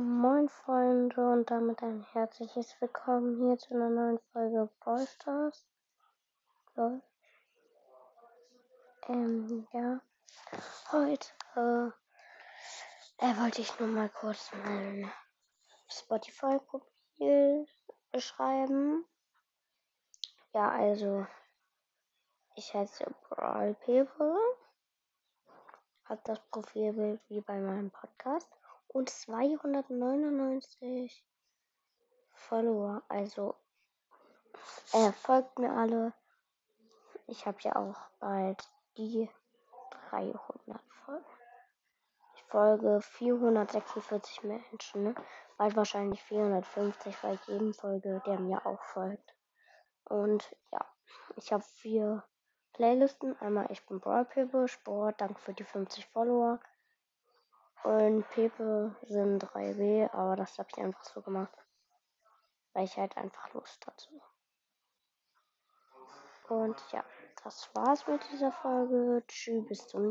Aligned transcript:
Moin 0.00 0.48
Freunde 0.48 1.28
und 1.28 1.50
damit 1.50 1.82
ein 1.82 2.06
herzliches 2.12 2.80
Willkommen 2.80 3.36
hier 3.38 3.58
zu 3.58 3.74
einer 3.74 3.90
neuen 3.90 4.20
Folge 4.32 4.70
Brawl 4.78 5.04
Stars. 5.04 5.66
Ähm, 9.08 9.66
ja. 9.72 10.00
Heute 10.92 11.28
äh, 11.56 13.36
wollte 13.40 13.60
ich 13.60 13.76
nur 13.80 13.88
mal 13.88 14.08
kurz 14.08 14.52
mein 14.52 15.10
Spotify-Profil 15.88 17.66
beschreiben. 18.12 19.04
Ja, 20.54 20.70
also 20.70 21.26
ich 22.54 22.72
heiße 22.72 23.04
Brawl 23.28 23.74
People. 23.84 24.38
Hat 26.04 26.20
das 26.28 26.38
Profilbild 26.52 27.20
wie 27.28 27.40
bei 27.40 27.58
meinem 27.58 27.90
Podcast 27.90 28.48
und 28.88 29.10
299 29.10 31.24
Follower. 32.32 33.02
Also 33.08 33.54
äh, 34.92 35.12
folgt 35.12 35.58
mir 35.58 35.72
alle. 35.72 36.12
Ich 37.26 37.46
habe 37.46 37.58
ja 37.60 37.76
auch 37.76 37.98
bald 38.20 38.70
die 38.96 39.28
300 40.10 40.80
Folgen. 41.04 41.24
Ich 42.34 42.42
folge 42.44 43.00
446 43.02 44.44
Menschen. 44.44 45.04
Ne? 45.04 45.14
Bald 45.58 45.76
wahrscheinlich 45.76 46.22
450, 46.22 47.22
weil 47.22 47.34
ich 47.34 47.46
jedem 47.46 47.74
folge, 47.74 48.22
der 48.24 48.40
mir 48.40 48.64
auch 48.64 48.82
folgt. 48.82 49.34
Und 50.04 50.56
ja, 50.72 50.80
ich 51.36 51.52
habe 51.52 51.62
vier 51.62 52.24
Playlisten. 52.72 53.38
Einmal 53.40 53.66
Ich 53.70 53.84
bin 53.86 54.00
Brawl 54.00 54.24
People, 54.24 54.68
Sport, 54.68 55.20
danke 55.20 55.38
für 55.40 55.52
die 55.52 55.64
50 55.64 56.06
Follower. 56.06 56.60
Und 57.84 58.28
Pepe 58.30 58.94
sind 59.02 59.42
3B, 59.44 60.10
aber 60.12 60.36
das 60.36 60.58
habe 60.58 60.68
ich 60.72 60.78
einfach 60.82 61.04
so 61.04 61.22
gemacht. 61.22 61.56
Weil 62.72 62.84
ich 62.84 62.96
halt 62.96 63.16
einfach 63.16 63.52
Lust 63.54 63.86
dazu. 63.86 64.20
Und 66.48 66.82
ja, 66.92 67.04
das 67.44 67.70
war's 67.74 68.06
mit 68.06 68.20
dieser 68.32 68.52
Folge. 68.52 69.22
Tschüss, 69.26 69.66
bis 69.66 69.86
zum 69.88 70.06